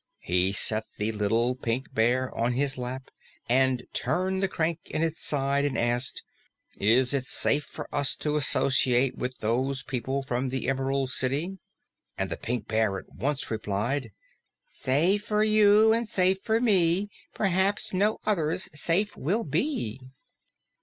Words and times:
He 0.23 0.51
set 0.51 0.85
the 0.97 1.11
Little 1.11 1.53
Pink 1.53 1.93
Bear 1.93 2.35
on 2.35 2.53
his 2.53 2.75
lap 2.75 3.11
and 3.47 3.83
turned 3.93 4.41
the 4.41 4.47
crank 4.47 4.79
in 4.85 5.03
its 5.03 5.21
side 5.23 5.63
and 5.63 5.77
asked, 5.77 6.23
"Is 6.79 7.13
it 7.13 7.27
safe 7.27 7.65
for 7.65 7.87
us 7.93 8.15
to 8.15 8.35
associate 8.35 9.15
with 9.15 9.37
those 9.41 9.83
people 9.83 10.23
from 10.23 10.49
the 10.49 10.67
Emerald 10.67 11.11
City?" 11.11 11.59
And 12.17 12.31
the 12.31 12.37
Pink 12.37 12.67
Bear 12.67 12.97
at 12.97 13.13
once 13.13 13.51
replied, 13.51 14.09
"Safe 14.65 15.23
for 15.23 15.43
you 15.43 15.93
and 15.93 16.09
safe 16.09 16.41
for 16.41 16.59
me; 16.59 17.07
Perhaps 17.35 17.93
no 17.93 18.17
others 18.25 18.69
safe 18.73 19.15
will 19.15 19.43
be." 19.43 19.99